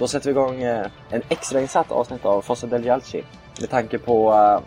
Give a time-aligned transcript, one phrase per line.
[0.00, 3.24] Då sätter vi igång eh, en extrainsatt avsnitt av Fossa del Gialci
[3.60, 4.60] med tanke på eh,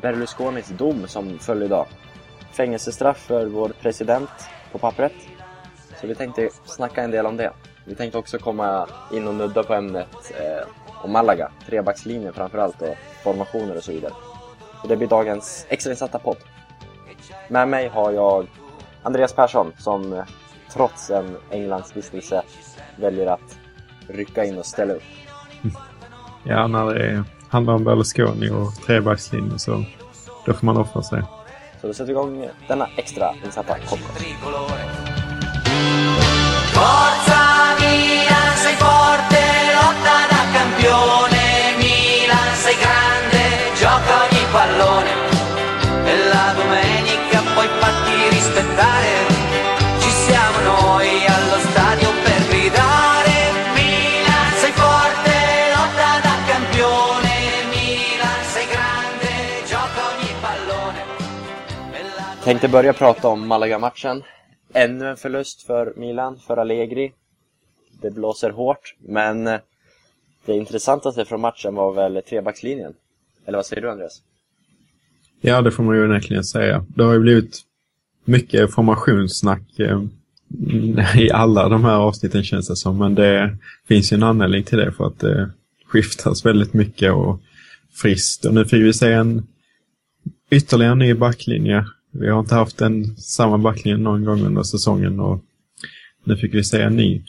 [0.00, 1.86] Berlusconis dom som föll idag.
[2.52, 4.30] Fängelsestraff för vår president
[4.72, 5.12] på pappret.
[6.00, 7.52] Så vi tänkte snacka en del om det.
[7.84, 10.68] Vi tänkte också komma in och nudda på ämnet eh,
[11.04, 14.12] om Malaga, trebackslinjen framförallt och formationer och så vidare.
[14.82, 16.38] Och det blir dagens extrainsatta podd.
[17.48, 18.46] Med mig har jag
[19.02, 20.24] Andreas Persson som eh,
[20.72, 22.42] trots en Englandsvistelse
[22.96, 23.58] väljer att
[24.08, 25.02] rycka in och ställa upp.
[26.46, 29.84] Ja, när det handlar om Berlusconi och trebackslinjen så
[30.46, 31.22] då får man offra sig.
[31.80, 34.24] Så då sätter vi igång denna extra insatta podcast.
[62.44, 64.22] Tänkte börja prata om Malaga-matchen.
[64.72, 67.12] Ännu en förlust för Milan, för Allegri.
[68.02, 69.60] Det blåser hårt, men eh,
[70.46, 72.92] det intressantaste från matchen var väl trebackslinjen.
[73.46, 74.22] Eller vad säger du Andreas?
[75.40, 76.84] Ja, det får man ju onekligen säga.
[76.88, 77.60] Det har ju blivit
[78.24, 80.02] mycket formationssnack eh,
[81.16, 82.98] i alla de här avsnitten känns det som.
[82.98, 83.56] Men det
[83.88, 85.50] finns ju en anledning till det för att det
[85.86, 87.40] skiftas väldigt mycket och
[87.92, 88.44] friskt.
[88.44, 89.46] Och nu fick vi se en
[90.50, 91.84] ytterligare en ny backlinje.
[92.14, 95.40] Vi har inte haft en samma backlinje någon gång under säsongen och
[96.24, 97.22] nu fick vi se en ny.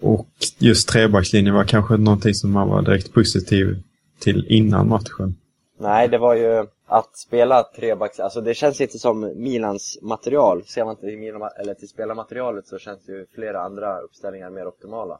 [0.00, 3.82] Och just trebackslinjen var kanske någonting som man var direkt positiv
[4.18, 5.36] till innan matchen.
[5.78, 8.20] Nej, det var ju att spela trebacks...
[8.20, 10.62] Alltså det känns inte som Milans material.
[10.66, 15.18] Ser man till, Milan, eller till spelarmaterialet så känns ju flera andra uppställningar mer optimala.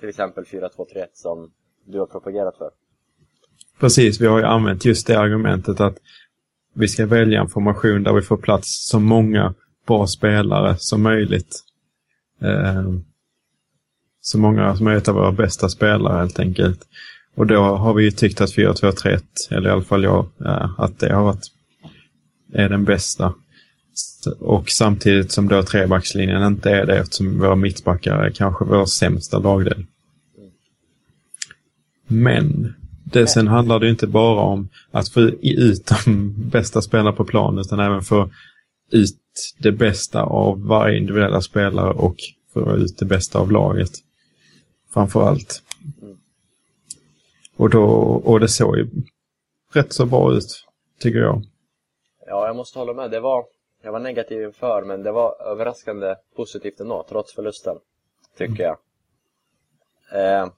[0.00, 0.68] Till exempel 4-2-3-1
[1.14, 1.50] som
[1.84, 2.70] du har propagerat för.
[3.80, 5.98] Precis, vi har ju använt just det argumentet att
[6.72, 9.54] vi ska välja en formation där vi får plats så många
[9.86, 11.60] bra spelare som möjligt.
[12.42, 12.92] Eh,
[14.20, 16.80] så många som möjligt av våra bästa spelare helt enkelt.
[17.34, 20.98] Och då har vi ju tyckt att 4-2-3-1, eller i alla fall jag, eh, att
[20.98, 21.50] det har varit
[22.52, 23.34] är den bästa.
[24.38, 29.38] Och samtidigt som då trebackslinjen inte är det eftersom våra mittbackar är kanske vår sämsta
[29.38, 29.86] lagdel.
[32.06, 32.74] Men
[33.12, 37.58] det, sen handlar det inte bara om att få ut de bästa spelarna på plan
[37.58, 38.30] utan även få
[38.90, 39.18] ut
[39.58, 42.16] det bästa av varje individuella spelare och
[42.52, 43.90] få ut det bästa av laget.
[44.94, 45.62] Framför allt.
[47.56, 47.84] Och, då,
[48.24, 48.88] och det såg ju
[49.72, 50.66] rätt så bra ut,
[51.00, 51.42] tycker jag.
[52.26, 53.10] Ja, jag måste hålla med.
[53.10, 53.44] Det var,
[53.82, 57.76] jag var negativ inför, men det var överraskande positivt ändå, trots förlusten.
[58.38, 58.76] Tycker jag.
[60.12, 60.48] Eh,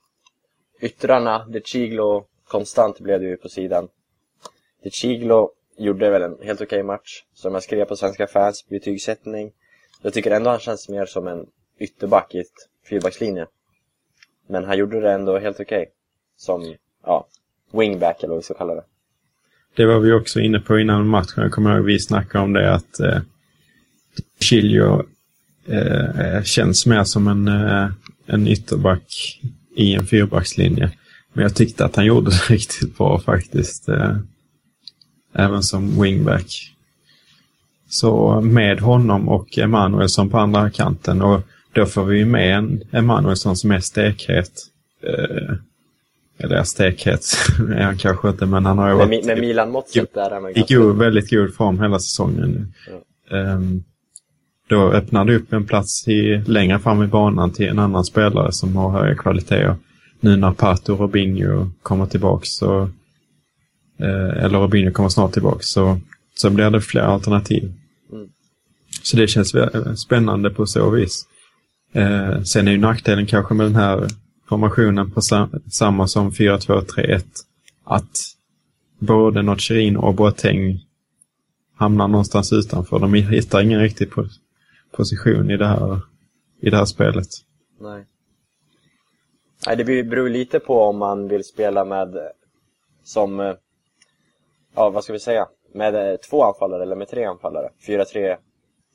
[0.81, 3.88] yttrarna, De Chiglo, konstant blev det ju på sidan.
[4.92, 9.53] Chiglo gjorde väl en helt okej match, som jag skrev på Svenska fans betygssättning.
[10.03, 11.47] Jag tycker ändå han känns mer som en
[11.78, 13.47] ytterback i ett fyrbackslinje.
[14.48, 15.87] Men han gjorde det ändå helt okej.
[16.37, 17.26] Som, ja,
[17.72, 18.84] wingback eller vad vi ska kalla det.
[19.76, 21.42] Det var vi också inne på innan matchen.
[21.42, 23.19] Jag kommer ihåg vi snackade om det att eh,
[24.41, 25.04] Chilio
[25.66, 27.91] eh, eh, känns mer som en, eh,
[28.26, 29.41] en ytterback
[29.76, 30.91] i en fyrbackslinje.
[31.34, 33.89] Men jag tyckte att han gjorde det riktigt bra faktiskt.
[33.89, 34.17] Eh,
[35.34, 36.71] även som wingback.
[37.89, 41.41] Så med honom och Emanuelsson på andra kanten och
[41.72, 44.53] då får vi med en Emanuelsson som är stekhet.
[45.03, 45.56] Eh,
[46.39, 47.25] eller stekhet
[47.77, 50.51] är han kanske inte, men han har ju Med, varit med Milan-mått sett är han
[50.51, 52.75] i god, väldigt god form hela säsongen.
[53.31, 53.84] Ehm,
[54.69, 58.53] då öppnar det upp en plats i, längre fram i banan till en annan spelare
[58.53, 59.77] som har högre kvaliteter.
[60.24, 62.82] Nu när Pato och Robinho kommer tillbaks så,
[63.98, 66.00] eh, eller Robinho kommer snart tillbaks så,
[66.34, 67.72] så blir det fler alternativ.
[68.12, 68.28] Mm.
[69.02, 69.54] Så det känns
[69.96, 71.26] spännande på så vis.
[71.92, 74.08] Eh, sen är ju nackdelen kanske med den här
[74.48, 77.24] formationen på sa- samma som 4-2-3-1
[77.84, 78.18] att
[78.98, 80.80] både Nocherin och Boateng
[81.77, 82.98] hamnar någonstans utanför.
[82.98, 84.30] De hittar ingen riktig po-
[84.97, 86.00] position i det här,
[86.62, 87.28] i det här spelet.
[87.80, 88.04] Nej.
[89.66, 92.19] Nej, det beror- lite på om man vill spela med,
[93.05, 93.55] som, eh,
[94.75, 97.69] ja vad ska vi säga, med eh, två anfallare eller med tre anfallare.
[97.87, 98.37] 4-3,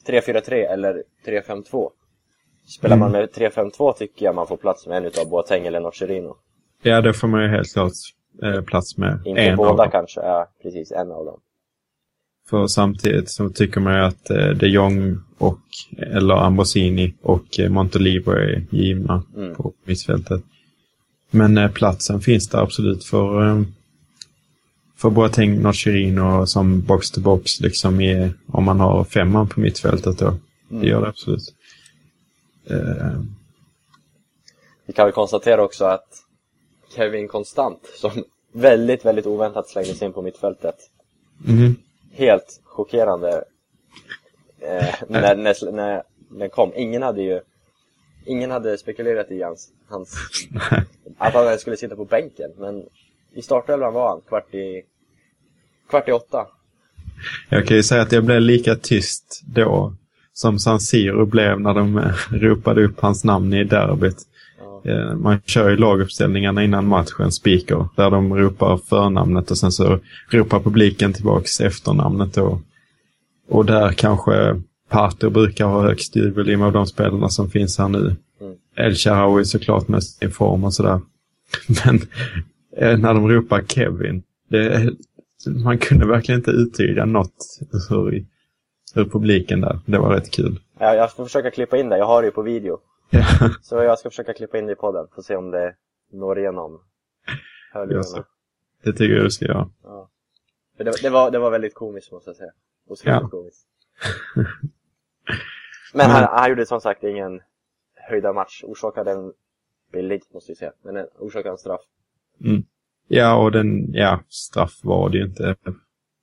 [0.08, 1.90] 3-4-3 eller 3-5-2.
[2.78, 6.36] Spelar man med 3-5-2 tycker jag man får plats med en utav Boateng eller Nocerino.
[6.84, 7.92] Ja, det får man ju helt klart
[8.44, 9.92] eh, plats med Inte en av båda dem.
[9.92, 11.40] kanske, ja precis, en av dem.
[12.50, 15.60] För samtidigt så tycker man ju att eh, de Jong och,
[15.98, 19.56] eller Ambrosini och eh, Montolivo är givna Mm.
[19.56, 20.42] på mittfältet.
[21.30, 23.62] Men eh, platsen finns där absolut för, eh,
[24.98, 30.34] för Boateng, Nocherino som box-to-box liksom i, om man har femman på mittfältet då.
[30.70, 31.54] Det gör det absolut.
[32.70, 33.22] Eh,
[34.86, 36.08] Vi kan väl konstatera också att
[36.96, 38.12] Kevin Konstant, som
[38.54, 40.76] väldigt, väldigt oväntat slängdes in på mittfältet.
[41.46, 41.76] mhm.
[42.12, 43.44] Helt chockerande
[44.62, 46.72] eh, när, när, när den kom.
[46.76, 47.42] Ingen hade ju
[48.30, 50.16] Ingen hade spekulerat i hans, hans
[51.18, 52.84] att han skulle sitta på bänken, men
[53.34, 54.82] i startelvan var han kvart i
[55.90, 56.48] kvart i åtta.
[57.50, 59.94] Jag kan ju säga att jag blev lika tyst då
[60.34, 64.18] som San Siro blev när de ropade upp hans namn i derbyt.
[64.60, 64.92] Ja.
[64.92, 70.00] Eh, Man kör ju laguppställningarna innan matchen, speaker, där de ropar förnamnet och sen så
[70.30, 72.62] ropar publiken tillbaks efternamnet då.
[73.50, 78.16] Och där kanske Pato brukar ha högst jubel av de spelarna som finns här nu.
[78.42, 78.56] Mm.
[78.76, 81.02] El Shaarawy såklart med sin form och sådär.
[81.86, 81.96] Men
[82.78, 84.94] eh, när de ropar Kevin, det,
[85.64, 87.60] man kunde verkligen inte uttyda något
[87.92, 88.26] ur,
[88.96, 89.80] ur publiken där.
[89.86, 90.60] Det var rätt kul.
[90.80, 92.80] Jag, jag får försöka klippa in det, jag har det ju på video.
[93.10, 93.26] Ja,
[93.62, 95.76] Så jag ska försöka klippa in det i podden, får se om det
[96.12, 96.82] når igenom
[97.74, 98.26] hörlurarna.
[98.84, 99.70] Det tycker jag du ska göra.
[99.84, 100.10] Ja.
[100.78, 102.52] För det, det, var, det var väldigt komiskt måste jag säga.
[102.88, 103.30] Otroligt Ja.
[103.30, 103.66] komiskt.
[105.94, 107.42] Men han, han gjorde som sagt ingen
[108.10, 108.64] höjda match.
[108.64, 109.32] Orsakade en
[109.92, 110.72] billig, måste vi säga.
[110.84, 111.82] Men en, orsakade en straff.
[113.08, 115.56] Ja, och den, ja, straff var det ju inte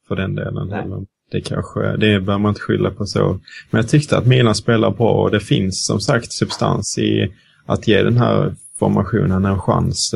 [0.09, 1.07] för den delen Nej.
[1.31, 3.41] Det kanske, det bör man inte skylla på så.
[3.71, 7.35] Men jag tyckte att Milan spelar bra och det finns som sagt substans i
[7.67, 10.15] att ge den här formationen en chans.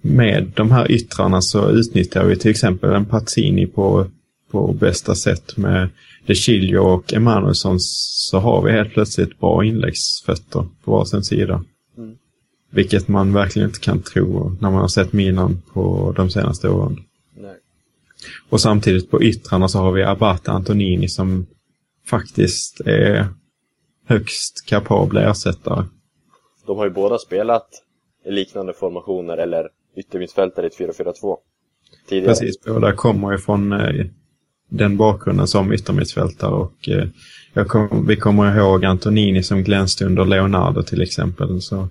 [0.00, 4.06] Med de här yttrarna så utnyttjar vi till exempel en Pazzini på,
[4.50, 5.88] på bästa sätt med
[6.26, 11.64] De Chilio och Emanuelsson så har vi helt plötsligt bra inläggsfötter på varsin sida.
[11.98, 12.16] Mm.
[12.70, 16.96] Vilket man verkligen inte kan tro när man har sett Milan på de senaste åren.
[17.36, 17.56] Nej.
[18.48, 21.46] Och samtidigt på yttrarna så har vi Abate Antonini som
[22.06, 23.26] faktiskt är
[24.06, 25.84] högst kapabla ersättare.
[26.66, 27.68] De har ju båda spelat
[28.24, 31.36] i liknande formationer eller yttermittfältare i ett 4-4-2.
[32.08, 32.28] Tidigare.
[32.28, 34.06] Precis, båda kommer ju från eh,
[34.76, 36.88] den bakgrunden som yttermittfältare och
[37.54, 41.62] eh, kom, vi kommer ihåg Antonini som glänste under Leonardo till exempel.
[41.62, 41.88] Så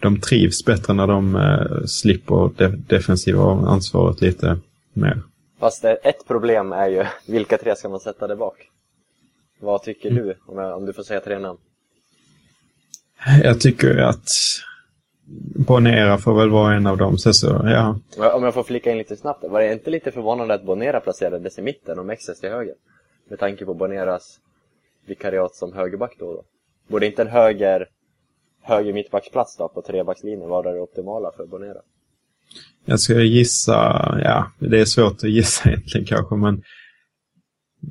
[0.00, 4.58] de trivs bättre när de eh, slipper det defensiva ansvaret lite
[4.92, 5.22] mer.
[5.60, 8.56] Fast ett problem är ju, vilka tre ska man sätta där bak?
[9.60, 10.24] Vad tycker Mm.
[10.26, 10.34] du?
[10.46, 11.58] Om, jag, om du får säga tre namn.
[13.42, 14.28] Jag tycker att
[15.66, 17.18] Bonera får väl vara en av dem.
[17.18, 17.98] Så, så, ja.
[18.34, 21.58] Om jag- får flika in lite snabbt, var det inte lite förvånande att Bonera placerades
[21.58, 22.74] i mitten och Mexes till höger?
[23.30, 24.40] Med tanke på Boneras
[25.06, 26.42] vikariat som högerback då då.
[26.88, 27.86] Borde inte en höger,
[28.62, 31.78] höger mittbacksplats då på trebackslinjen vara det optimala för Bonera?
[32.84, 33.72] Jag ska gissa,
[34.24, 36.62] ja, det är svårt att gissa egentligen kanske, men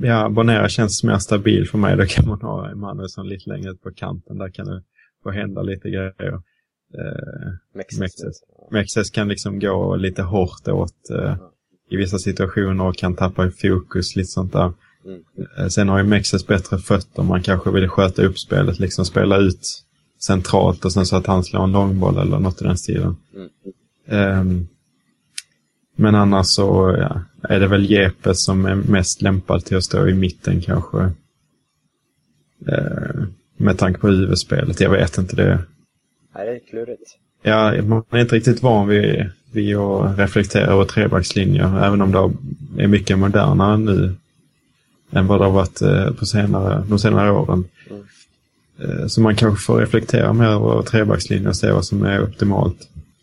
[0.02, 1.98] ja, Bonera känns mer stabil för mig.
[1.98, 4.38] Då kan man ha Emanuelsson lite längre ut på kanten.
[4.38, 4.84] Där kan det
[5.24, 6.42] få hända lite grejer.
[6.98, 8.00] Eh, Mexes.
[8.00, 8.44] Mexes.
[8.72, 11.36] Mexes kan liksom gå lite hårt åt eh,
[11.90, 14.74] i vissa situationer och kan tappa i fokus, lite sånt där.
[15.06, 15.22] Mm.
[15.58, 17.24] Eh, Sen har ju Mexes bättre fötter.
[17.24, 19.86] Man kanske vill sköta upp spelet, liksom spela ut
[20.20, 23.16] centralt och sen så att han slår en långboll eller något i den stilen.
[23.36, 23.50] Mm.
[24.08, 24.68] Ehm,
[25.96, 30.08] men annars så ja, är det väl Jeppe som är mest lämpad till att stå
[30.08, 31.12] i mitten kanske.
[32.68, 33.24] Eh,
[33.58, 34.80] med tanke på huvudspelet.
[34.80, 35.60] Jag vet inte det.
[36.36, 37.18] Nej, det är klurigt.
[37.42, 41.86] Ja, man är inte riktigt van vid, vid att reflektera över trebackslinjer.
[41.86, 44.16] Även om det är mycket modernare nu
[45.12, 47.66] än vad det har varit eh, på senare, de senare åren.
[47.90, 48.04] Mm.
[49.02, 52.78] Eh, Så man kanske får reflektera mer över trebackslinjen och se vad som är optimalt.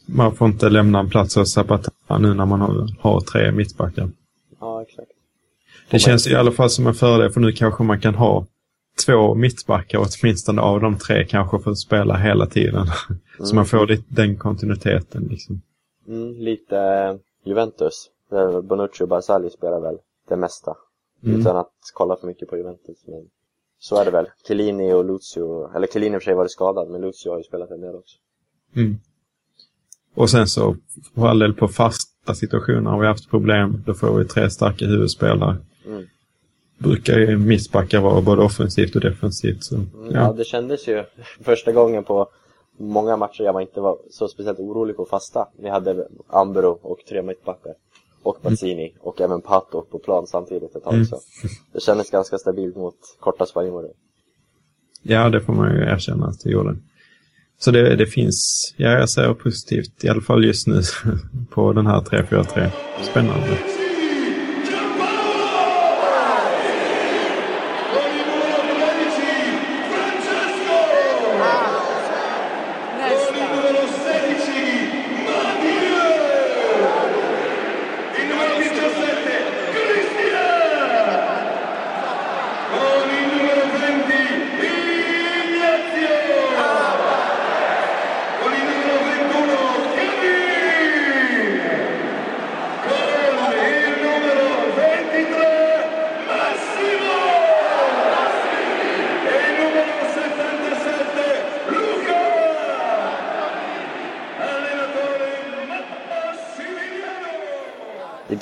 [0.07, 4.11] Man får inte lämna en plats av Zapata nu när man har, har tre mittbackar.
[4.61, 5.09] Ja, exakt.
[5.91, 8.47] Det känns i alla fall som en fördel för nu kanske man kan ha
[9.07, 12.87] två mittbackar åtminstone av de tre kanske får spela hela tiden.
[13.41, 15.63] Så man får lite den kontinuiteten liksom.
[16.09, 18.11] Mm, lite eh, Juventus.
[18.31, 20.77] Där Bonucci och Barzagli spelar väl det mesta.
[21.25, 21.41] Mm.
[21.41, 23.05] Utan att kolla för mycket på Juventus.
[23.07, 23.29] Men
[23.79, 24.27] så är det väl.
[24.47, 27.45] Chiellini och Lucio, eller Chiellini i och för sig varit skadad, men Lucio har ju
[27.45, 28.17] spelat en del också.
[28.77, 28.99] Mm.
[30.15, 30.77] Och sen så,
[31.15, 33.83] för all del på fasta situationer har vi haft problem.
[33.87, 35.57] Då får vi tre starka huvudspelare.
[35.87, 36.07] Mm.
[36.83, 39.65] Brukar ju mittbackar vara både offensivt och defensivt.
[39.65, 40.11] Så, Mm, ja.
[40.13, 40.33] ja.
[40.33, 41.05] det kändes ju
[41.45, 42.29] första gången på
[42.79, 45.49] många matcher jag var inte var så speciellt orolig på fasta.
[45.59, 47.73] Vi hade Ambro och tre mittbackar.
[48.23, 51.07] Och Pazzini och även Pato på plan samtidigt ett tag Mm.
[51.07, 51.17] så.
[51.73, 53.91] Det kändes ganska stabilt mot korta spanjorer.
[55.03, 56.77] ja, det får man ju erkänna att det gjorde.
[57.59, 60.83] så det, det finns, ja, jag säger positivt, i alla fall just nu
[61.51, 62.71] på den här 3-4-3.
[63.11, 63.59] Spännande.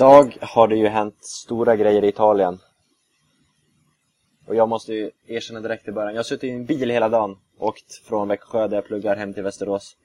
[0.01, 2.59] Idag har det ju hänt stora grejer i Italien.
[4.47, 6.13] Och jag måste ju erkänna direkt i början.
[6.13, 7.37] Jag har suttit i en bil hela dagen.
[7.59, 9.97] Åkt från Växjö där jag pluggar hem till Västerås.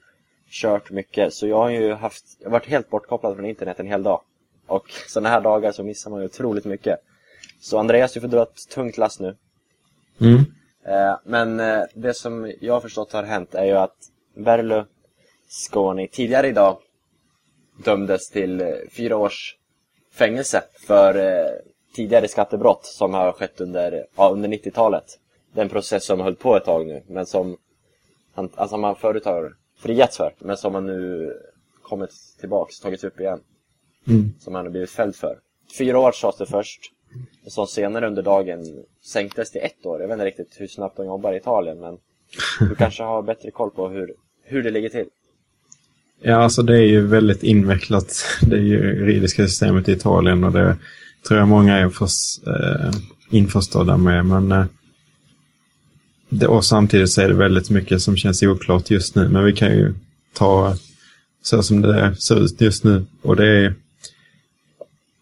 [0.50, 1.34] Kört mycket.
[1.34, 4.22] Så jag har ju haft, jag har varit helt bortkopplad från internet en hel dag.
[4.68, 7.00] Och sådana här dagar så missar man ju otroligt mycket.
[7.60, 9.38] Så Andreas, du får dra ett tungt lass nu.
[10.22, 10.40] Mm.
[10.86, 13.98] Eh, men eh, det som jag har förstått har hänt är ju att
[14.34, 16.78] Berlusconi tidigare idag
[17.86, 19.58] dömdes till eh, fyra års
[20.16, 21.52] fängelse för eh,
[21.96, 25.20] tidigare skattebrott som har skett under, ja, under 90-talet.
[25.54, 27.58] Det är en process som har hållit på ett tag nu, men som
[28.34, 31.34] han, alltså man förut har friats för, men som han nu
[31.82, 33.40] kommit tillbaks, tagits upp igen.
[34.08, 34.34] Mm.
[34.40, 35.40] Som han har blivit fälld för.
[35.78, 36.82] Fyra år sades det först,
[37.46, 40.02] och som senare under dagen sänktes till ett år.
[40.02, 41.98] Jag vet inte riktigt hur snabbt de jobbar i Italien, men
[42.60, 45.10] du kanske har bättre koll på hur, hur det ligger till.
[46.22, 50.78] Ja, alltså det är ju väldigt invecklat, det juridiska systemet i Italien och det
[51.28, 52.92] tror jag många är förs, eh,
[53.30, 54.26] införstådda med.
[54.26, 54.66] Men, eh,
[56.30, 59.30] det, och samtidigt så är det väldigt mycket som känns oklart just nu.
[59.30, 59.94] Men vi kan ju
[60.34, 60.78] ta
[61.44, 63.06] så som det ser ut just nu.
[63.22, 63.76] Och det är,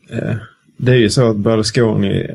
[0.09, 0.35] eh,
[0.77, 2.27] det är ju så att Berlusconi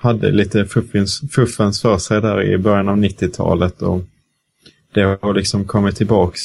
[0.00, 3.82] hade lite fuffens, fuffens för sig där i början av 90-talet.
[3.82, 4.04] och
[4.96, 6.42] det har liksom kommit tillbaks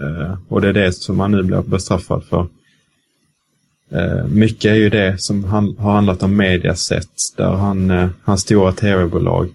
[0.00, 2.48] eh, och det är det som man nu blir bestraffad för.
[3.90, 8.40] Eh, mycket är ju det som han, har handlat om mediaset, där han, eh, hans
[8.40, 9.48] stora tv-bolag,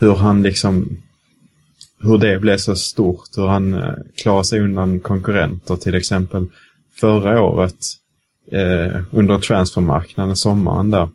[0.00, 0.96] hur han liksom,
[2.00, 6.46] hur det blev så stort, hur han klarar sig undan konkurrenter till exempel.
[7.00, 7.78] Förra året,
[8.52, 11.08] eh, under transfermarknaden, sommaren där,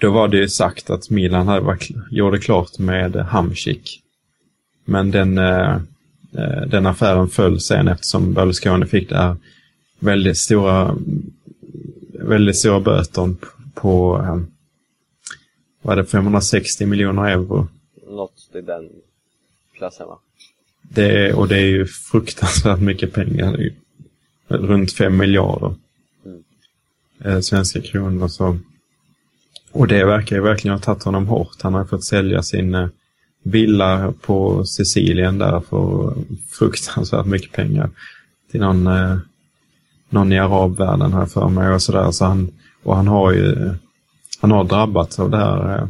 [0.00, 4.03] då var det ju sagt att Milan hade varit, gjorde klart med Hamsik.
[4.84, 5.74] Men den, eh,
[6.32, 9.36] eh, den affären föll sen eftersom Berlusconi fick det här
[9.98, 10.96] väldigt stora,
[12.12, 13.34] väldigt stora böter
[13.74, 14.40] på eh,
[15.82, 17.68] vad är det, 560 miljoner euro.
[18.06, 18.88] Något i den
[19.76, 20.18] klassen va?
[20.82, 23.70] Det är, och det är ju fruktansvärt mycket pengar.
[24.48, 25.74] Runt 5 miljarder
[27.24, 28.28] eh, svenska kronor.
[28.28, 28.58] Så.
[29.72, 31.62] Och det verkar ju verkligen ha tagit honom hårt.
[31.62, 32.74] Han har fått sälja sin
[33.44, 36.14] villa på Sicilien där för
[36.50, 37.90] fruktansvärt mycket pengar.
[38.50, 39.16] Till någon, eh,
[40.08, 42.10] någon i arabvärlden här för mig och sådär.
[42.10, 43.74] Så han, och han har ju
[44.40, 45.86] han har drabbats av det här eh,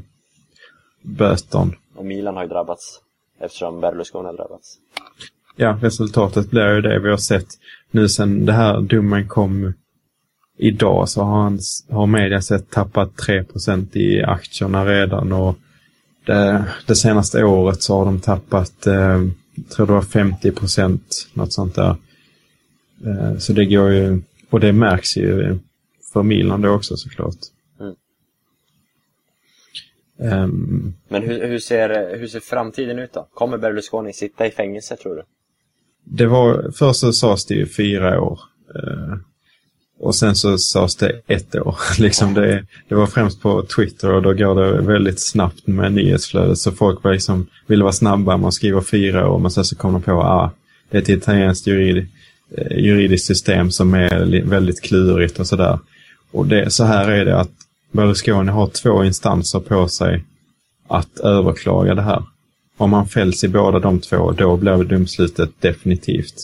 [1.03, 1.75] bötern.
[1.97, 3.01] Och Milan har ju drabbats
[3.41, 4.79] eftersom Berlusconi har drabbats.
[5.57, 7.47] Ja, resultatet blir ju det vi har sett
[7.91, 9.73] nu sen det här domen kom
[10.59, 11.59] idag så har, han,
[11.91, 15.57] har media sett tappat 3% i aktierna redan och
[16.27, 19.23] det, det senaste året så har de tappat, eh,
[19.77, 20.53] tror det var 50
[21.33, 21.97] något sånt där.
[23.07, 25.59] Eh, så det går ju, och det märks ju
[26.13, 27.37] för Milan då också såklart.
[27.81, 27.95] Mm.
[30.19, 33.29] Ehm, Men hur, hur, ser, hur ser framtiden ut då?
[33.35, 35.23] Kommer Berlusconi sitta i fängelse tror du?
[36.05, 38.41] det var, först så sades det ju fyra år.
[38.75, 39.17] Eh,
[40.01, 41.77] och sen så sades det ett år.
[41.99, 46.59] liksom det, det var främst på Twitter och då går det väldigt snabbt med nyhetsflödet.
[46.59, 49.93] Så folk var liksom, ville vara snabba man skriver fyra år men sen så kom
[49.93, 50.53] de på att ah,
[50.91, 52.07] det är ett italienskt jurid,
[52.57, 55.79] eh, juridiskt system som är väldigt klurigt och sådär.
[56.31, 57.51] Och det, så här är det att
[57.93, 60.25] Berlusconi har två instanser på sig
[60.89, 62.23] att överklaga det här.
[62.77, 66.35] Om man fälls i båda de två, då blir domslutet definitivt.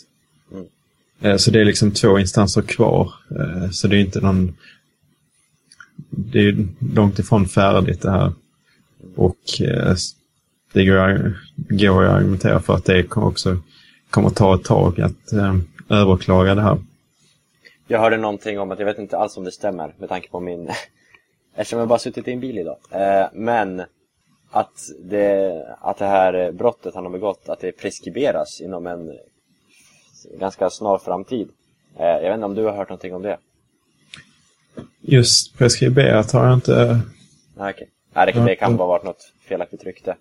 [1.20, 3.12] Eh, så det är liksom två instanser kvar.
[3.30, 4.56] Eh, så det är inte någon...
[6.10, 8.32] Det är långt ifrån färdigt det här.
[9.16, 9.94] Och eh,
[10.72, 13.58] det går, går att argumentera för att det kommer också
[14.10, 15.32] kommer ta ett tag att
[15.88, 16.78] överklaga det här.
[17.86, 20.40] Jag hörde någonting om att, jag vet inte alls om det stämmer med tanke på
[20.40, 20.70] min...
[21.54, 22.76] Eftersom jag bara suttit i en bil idag.
[23.32, 23.82] Men
[24.50, 29.12] att det, att det här brottet han har begått, att det preskriberas inom en
[30.40, 31.48] ganska snar framtid.
[31.98, 33.38] Eh, Jag vet inte om du har hört någonting om det?
[35.00, 37.00] Just preskriberat har jag inte...
[37.56, 37.88] Nej, okej.
[38.14, 40.16] Nej, det, det kan bara varit något felaktigt rykte.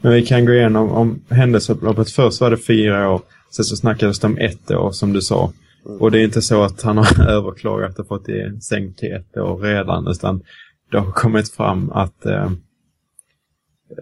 [0.00, 2.10] Men vi kan gå igenom om händelseförloppet.
[2.10, 3.22] Först var det fyra år.
[3.50, 5.52] Sen så snackades det om ett år som du sa.
[5.84, 9.36] Och det är inte så att han har överklagat och fått det sänkt till ett
[9.36, 10.08] år redan.
[10.08, 10.42] Utan
[10.90, 12.44] det har kommit fram att eh,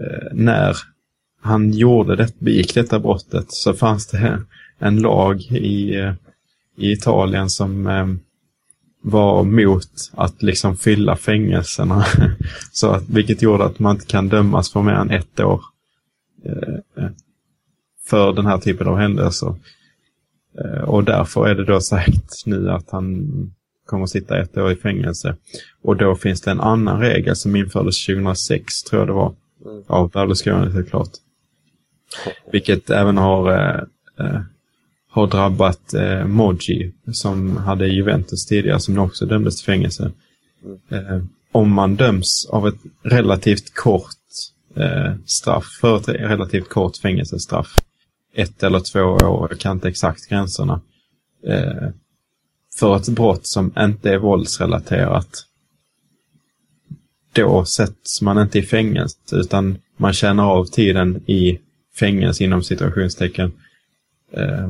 [0.01, 0.77] eh, när
[1.43, 4.39] han gjorde det, begick detta brottet så fanns det
[4.81, 5.95] en lag i,
[6.77, 8.07] i Italien som eh,
[9.03, 12.05] var mot att liksom fylla fängelserna.
[12.73, 15.61] Så att, vilket gjorde att man inte kan dömas för mer än ett år
[16.45, 17.09] eh,
[18.07, 19.55] för den här typen av händelser.
[20.59, 23.27] Eh, och därför är det då sagt nu att han
[23.87, 25.37] kommer att sitta ett år i fängelse.
[25.83, 29.35] Och då finns det en annan regel som infördes 2006, tror jag det var,
[29.67, 29.83] Mm.
[29.87, 31.11] av Berlusconi såklart.
[32.53, 33.53] Vilket även har,
[34.19, 34.41] eh,
[35.11, 40.13] har drabbat eh, Moggi som hade Juventus tidigare som också dömdes till fängelse.
[40.91, 44.17] Eh, om man döms av ett relativt kort
[44.77, 47.77] eh, straff, för ett relativt kort fängelsestraff,
[48.35, 50.81] ett eller två år, jag kan inte exakt gränserna,
[51.47, 51.89] eh,
[52.79, 55.47] för ett brott som inte är våldsrelaterat,
[57.33, 61.59] då sätts man inte i fängelse utan man tjänar av tiden i
[61.99, 63.53] fängelse inom situationstecken
[64.33, 64.69] eh,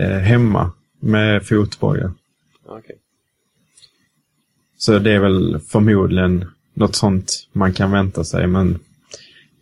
[0.00, 2.12] eh, hemma med fotboja.
[2.66, 2.96] Okej.
[4.78, 8.78] Så det är väl förmodligen något sånt man kan vänta sig men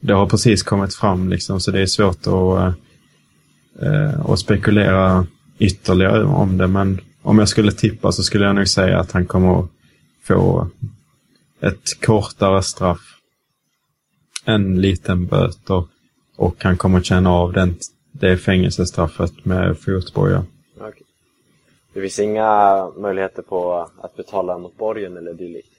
[0.01, 2.75] det har precis kommit fram liksom så det är svårt att,
[3.83, 5.27] eh, att spekulera
[5.59, 9.27] ytterligare om det men om jag skulle tippa så skulle jag nog säga att han
[9.27, 9.71] kommer att
[10.23, 10.69] få
[11.61, 13.01] ett kortare straff,
[14.45, 15.85] en liten böter
[16.37, 17.77] och han kommer att känna av den,
[18.21, 20.45] det fängelsestraffet med fotboja.
[20.81, 21.03] Okej.
[21.93, 25.73] Det finns inga möjligheter på att betala mot borgen eller dylikt?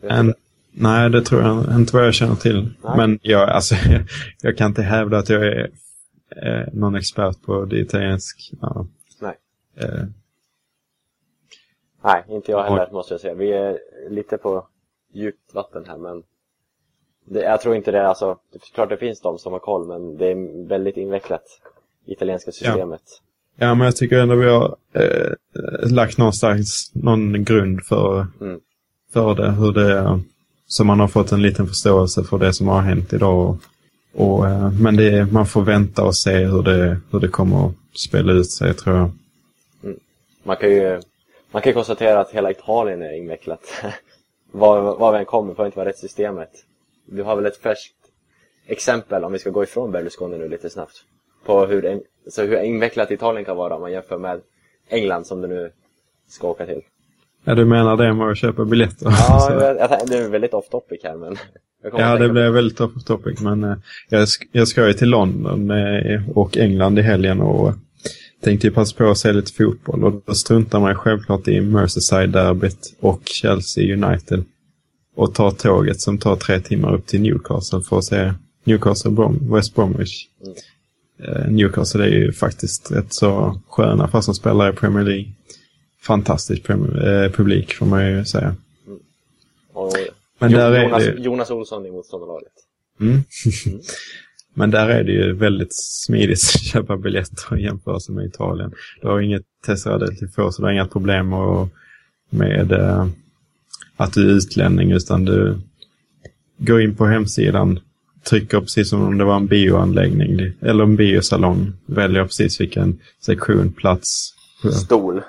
[0.00, 0.34] En,
[0.72, 2.70] nej, det tror jag inte vad jag känner till.
[2.84, 2.96] Nej.
[2.96, 3.74] Men jag, alltså,
[4.42, 5.70] jag kan inte hävda att jag är
[6.36, 8.52] eh, någon expert på det italiensk.
[8.60, 8.86] Ja,
[9.20, 9.36] Nej.
[9.76, 10.04] eh,
[12.04, 13.34] Nej, inte jag heller måste jag säga.
[13.34, 13.78] Vi är
[14.10, 14.66] lite på
[15.12, 16.22] djupt vatten här men
[17.30, 19.86] det, jag tror inte det, alltså, det är klart det finns de som har koll
[19.86, 21.42] men det är väldigt invecklat,
[22.06, 23.02] italienska systemet.
[23.56, 28.60] ja, men jag tycker ändå vi har eh, lagt någonstans någon grund för, Mm.
[29.12, 29.50] för det.
[29.50, 30.20] Hur det
[30.66, 33.38] så man har fått en liten förståelse för det som har hänt idag.
[33.38, 33.56] Och,
[34.14, 37.74] och, eh, men det, man får vänta och se hur det, hur det kommer att
[37.94, 39.10] spela ut sig tror jag.
[40.42, 41.00] Man kan ju
[41.50, 43.60] man kan konstatera att hela Italien är invecklat.
[44.52, 46.50] var, var vi än kommer det inte vara rättssystemet.
[47.10, 47.94] Du har väl ett färskt
[48.66, 50.96] exempel, om vi ska gå ifrån Berlusconi nu lite snabbt,
[51.46, 54.40] på hur, så hur invecklat Italien kan vara om man jämför med
[54.88, 55.70] England som du nu
[56.28, 56.80] ska åka till.
[57.44, 59.06] Ja, du menar det med att köpa biljetter?
[59.28, 61.36] Ja, jag, det är väldigt off topic här men...
[61.92, 63.40] Ja, det blev väldigt off topic.
[63.40, 63.76] Men eh,
[64.08, 65.70] jag, sk- jag ska ju till London
[66.34, 67.72] och England i helgen och
[68.40, 70.04] tänkte ju passa på att se lite fotboll.
[70.04, 74.44] Och då struntar man självklart i Merseyside-derbyt och Chelsea United.
[75.18, 78.32] Och tar tåget som tar tre timmar upp till Newcastle för att se
[78.64, 80.26] Newcastle Brom, West Bromwich.
[81.22, 85.32] Eh, Newcastle är ju faktiskt rätt så sköna fast de spelar i Premier League.
[86.02, 88.56] Fantastisk premier, eh, publik får man ju säga.
[89.72, 89.92] Och
[90.38, 91.14] Men Jo- där är Jonas, det...
[91.18, 92.52] Jonas Olsson i motståndarlaget.
[93.00, 93.18] Mm.
[94.54, 98.72] Men där är det ju väldigt smidigt att köpa biljetter i jämförelse med Italien.
[99.02, 101.68] Du har inget Tessera del Tifo, så du har inga problem och,
[102.30, 103.06] med eh,
[103.98, 105.58] att du är utlänning, utan du
[106.58, 107.80] går in på hemsidan,
[108.28, 113.72] trycker precis som om det var en bioanläggning, eller en biosalong, väljer precis vilken sektion,
[113.72, 115.22] plats, på, Stol.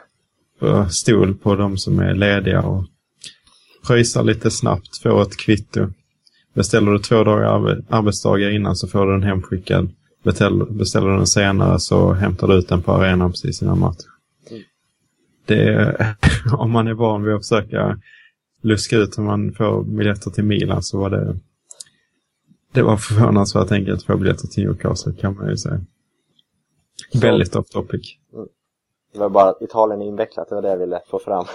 [0.59, 2.85] på stol på de som är lediga och
[3.87, 5.87] pröjsar lite snabbt, får ett kvitto.
[6.53, 9.89] Beställer du två dagar arbe- arbetsdagar innan så får du den hemskickad.
[10.23, 14.03] Beställer, du den senare så hämtar du ut den på arenan precis innan match.
[14.51, 14.63] Mm.
[15.45, 16.15] Det är,
[16.53, 17.99] om man är van vid att försöka
[18.61, 21.35] luska ut hur man får biljetter till Milan så var det
[22.71, 25.81] det var förvånansvärt enkelt att få biljetter till Newcastle kan man ju säga.
[27.11, 28.15] Så- Väldigt off topic.
[29.13, 31.45] Det var bara att Italien är invecklat, det var det jag ville få fram.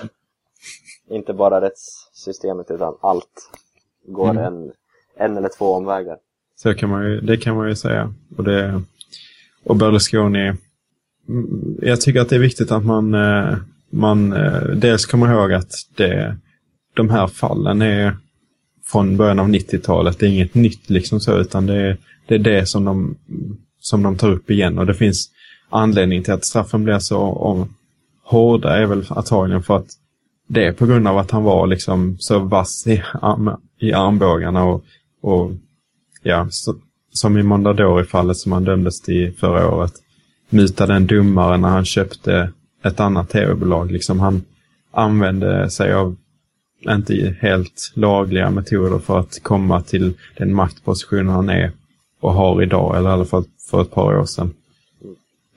[1.11, 3.51] Inte bara rättssystemet utan allt
[4.07, 4.45] går Mm.
[4.45, 4.73] en,
[5.17, 6.17] en eller två omvägar.
[6.57, 8.15] Så kan man ju, det kan man ju säga.
[8.37, 8.83] Och, det,
[9.65, 10.53] och Berlusconi,
[11.29, 13.57] mm, jag tycker att det är viktigt att man, eh,
[13.91, 16.37] man eh, dels kommer ihåg att det,
[16.95, 18.17] de här fallen är
[18.85, 20.19] från början av 90-talet.
[20.19, 23.17] Det är inget nytt liksom så, utan det är det, är det som, de,
[23.81, 24.79] som de tar upp igen.
[24.79, 25.31] Och det finns
[25.71, 27.75] anledning till att straffen blir så om,
[28.25, 29.89] hårda är väl antagligen för att
[30.49, 34.65] det är på grund av att han var liksom så vass i, arm, i armbågarna
[34.65, 34.85] och,
[35.21, 35.51] och
[36.23, 36.75] ja, så,
[37.13, 39.93] som i Mondadori-fallet som han dömdes till förra året.
[40.49, 42.53] Mutade en domare när han köpte
[42.85, 43.91] ett annat tv-bolag.
[43.93, 44.43] Liksom han
[44.91, 46.17] använde sig av
[46.89, 51.73] inte helt lagliga metoder för att komma till den maktposition han är
[52.21, 54.55] och har idag, eller i alla fall för ett par år sedan.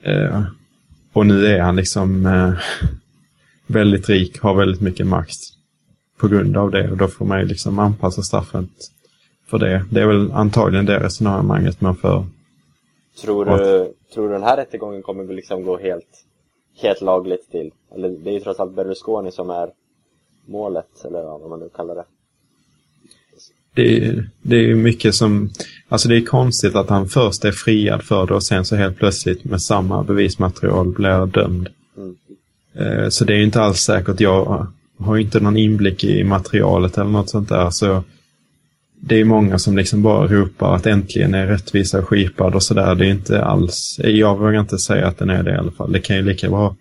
[0.02, 0.42] Eh,
[1.12, 2.52] och nu är han liksom eh,
[3.66, 5.38] väldigt rik, har väldigt mycket makt
[6.18, 8.68] på grund av det och då får man ju liksom anpassa straffet
[9.46, 9.84] för det.
[9.90, 12.26] Det är väl antagligen det resonemanget man för.
[13.22, 16.24] Tror du, tror du den här rättegången kommer liksom gå helt,
[16.82, 17.70] helt lagligt till?
[17.94, 19.70] Eller det är ju trots allt Berlusconi som är
[20.48, 22.04] målet, eller vad man nu kallar det.
[23.74, 25.50] Det är, det är mycket som,
[25.88, 28.96] alltså det är konstigt att han först är friad för det och sen så helt
[28.96, 31.68] plötsligt med samma bevismaterial blir dömd.
[31.96, 32.16] Mm.
[32.74, 34.20] Eh, Så det är inte alls säkert.
[34.20, 34.66] Jag
[34.98, 37.70] har inte någon inblick i materialet eller något sånt där.
[37.70, 38.04] Så
[39.00, 42.94] det är många som liksom bara ropar att äntligen är rättvisa skipad och sådär.
[42.94, 45.92] Det är inte alls, jag vågar inte säga att den är det i alla fall.
[45.92, 46.76] Det kan ju lika bra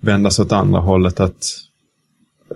[0.00, 1.44] vändas åt andra hållet att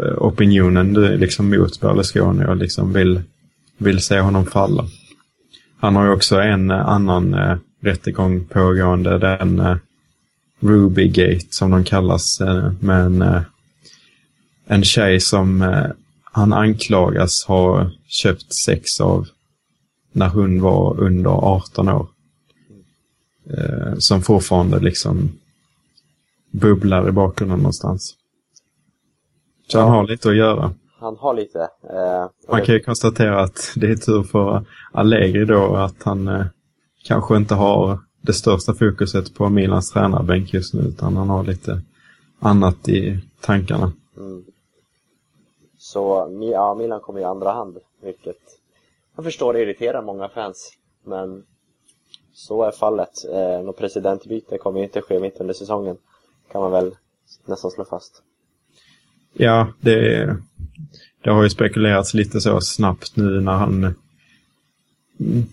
[0.01, 3.23] Eh, opinionen du är liksom mot Berlusconi och liksom vill,
[3.79, 4.87] vill se honom falla.
[5.79, 9.77] Han har ju också en eh, annan eh, rättegång pågående, den eh,
[10.61, 13.43] Rubygate som de kallas, eh, med en, eh,
[14.67, 15.87] en tjej som eh,
[16.25, 19.29] han anklagas ha köpt sex av
[20.13, 22.09] när hon var under 18 år.
[23.51, 25.33] Eh, som fortfarande liksom
[26.51, 28.15] bubblar i bakgrunden någonstans.
[29.67, 30.73] Så han har lite att göra.
[30.99, 31.61] Han har lite.
[31.83, 36.47] Eh, Man kan ju konstatera att det är tur för Allegri då att han eh,
[37.05, 41.81] kanske inte har det största fokuset på Milans tränarbänk just nu utan han har lite
[42.41, 43.93] annat i tankarna.
[44.17, 44.45] Mm.
[45.79, 48.39] Så ja, Milan kommer i andra hand, vilket
[49.17, 50.73] jag förstår irriterar många fans.
[51.05, 51.45] Men
[52.33, 53.25] så är fallet.
[53.33, 55.97] Eh, något presidentbyte kommer ju inte ske mitt under säsongen.
[56.53, 56.95] Kan man väl
[57.45, 58.23] nästan slå fast.
[59.39, 60.37] Ja, det,
[61.25, 63.95] det har ju spekulerats lite så snabbt nu när han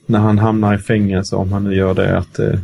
[0.06, 2.60] när han hamnar i fängelse, om han nu gör det, att eh,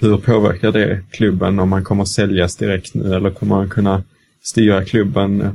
[0.00, 4.02] hur påverkar det klubben om han kommer säljas direkt nu eller kommer han kunna
[4.42, 5.52] styra klubben eh,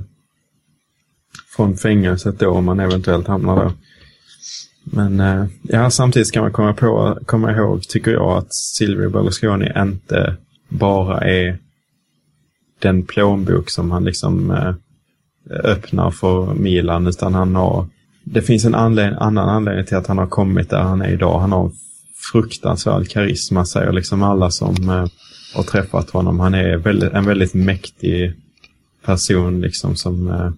[1.55, 3.71] från fängelset då om han eventuellt hamnar där.
[4.83, 9.71] Men eh, ja, samtidigt ska man komma, på, komma ihåg, tycker jag, att Silvio Berlusconi
[9.77, 10.35] inte
[10.69, 11.57] bara är
[12.79, 14.73] den plånbok som han liksom eh,
[15.49, 17.87] öppnar för Milan, utan han har...
[18.23, 21.39] Det finns en anledning, annan anledning till att han har kommit där han är idag.
[21.39, 21.71] Han har
[22.31, 25.05] fruktansvärd karisma, säger liksom alla som eh,
[25.55, 26.39] har träffat honom.
[26.39, 28.33] Han är väldigt, en väldigt mäktig
[29.05, 30.51] person liksom som, eh,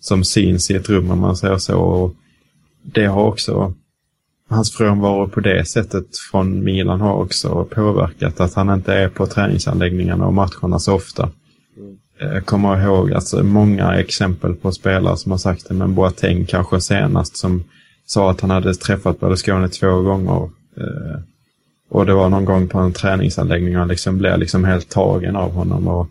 [0.00, 1.78] som syns i ett rum om man säger så.
[1.78, 2.14] Och
[2.82, 3.74] det har också,
[4.48, 9.26] hans frånvaro på det sättet från Milan har också påverkat att han inte är på
[9.26, 11.30] träningsanläggningarna och matcherna så ofta.
[12.18, 16.46] Eh, jag kommer ihåg alltså, många exempel på spelare som har sagt det, men Boateng
[16.46, 17.64] kanske senast som
[18.06, 20.50] sa att han hade träffat Berlusconi två gånger.
[20.76, 21.20] Eh,
[21.88, 25.36] och det var någon gång på en träningsanläggning och han liksom blev liksom helt tagen
[25.36, 25.88] av honom.
[25.88, 26.06] Och,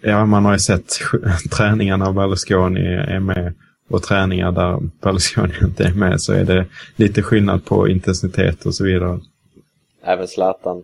[0.00, 0.98] ja, man har ju sett
[1.50, 3.54] träningarna av Berlusconi är med
[3.88, 6.66] och träningar där Berlusconi inte är med så är det
[6.96, 9.20] lite skillnad på intensitet och så vidare.
[10.04, 10.82] Även Zlatan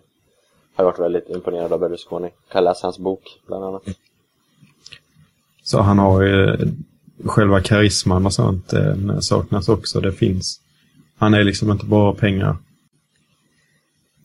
[0.74, 2.30] har varit väldigt imponerad av Berlusconi.
[2.52, 3.82] Kan läsa hans bok, bland annat.
[5.68, 6.56] Så han har ju
[7.24, 10.00] själva karisman och sånt eh, saknas också.
[10.00, 10.60] Det finns.
[11.18, 12.56] Han är liksom inte bara pengar.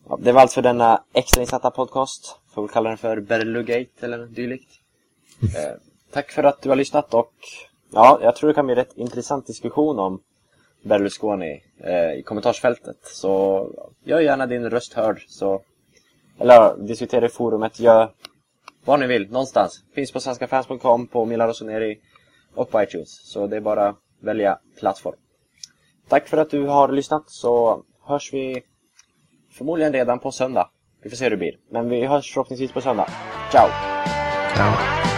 [0.08, 2.38] Ja, det var allt för denna extrainsatta podcast.
[2.54, 4.68] Får vi kalla den för Berlugate eller dylikt.
[5.42, 5.76] Eh,
[6.12, 7.32] tack för att du har lyssnat och
[7.92, 10.20] ja, jag tror det kan bli en rätt intressant diskussion om
[10.82, 12.98] Berlusconi eh, i kommentarsfältet.
[13.02, 13.66] Så
[14.04, 15.24] gör gärna din röst hörd.
[15.28, 15.62] Så,
[16.38, 18.10] eller diskutera i forumet, gör
[18.84, 19.84] var ni vill, någonstans.
[19.94, 21.98] Finns på svenskafans.com, på Mila Rossoneri
[22.54, 23.32] och på iTunes.
[23.32, 25.16] Så det är bara att välja plattform.
[26.08, 28.62] Tack för att du har lyssnat så hörs vi
[29.52, 30.70] förmodligen redan på söndag.
[31.02, 31.54] Vi får se hur det blir.
[31.70, 33.08] Men vi hörs förhoppningsvis på söndag.
[33.50, 33.68] Ciao!
[34.56, 35.13] Ciao.